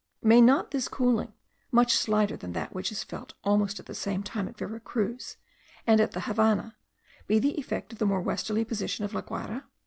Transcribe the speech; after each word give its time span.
May 0.23 0.41
not 0.41 0.71
this 0.71 0.87
cooling, 0.87 1.31
much 1.71 1.93
slighter 1.93 2.35
than 2.35 2.53
that 2.53 2.73
which 2.73 2.91
is 2.91 3.03
felt 3.03 3.35
almost 3.43 3.79
at 3.79 3.85
the 3.85 3.93
same 3.93 4.23
time 4.23 4.47
at 4.47 4.57
Vera 4.57 4.79
Cruz 4.79 5.37
and 5.85 6.01
at 6.01 6.13
the 6.13 6.21
Havannah, 6.21 6.75
be 7.27 7.37
the 7.37 7.59
effect 7.59 7.93
of 7.93 7.99
the 7.99 8.07
more 8.07 8.21
westerly 8.21 8.65
position 8.65 9.05
of 9.05 9.13
La 9.13 9.21
Guayra? 9.21 9.65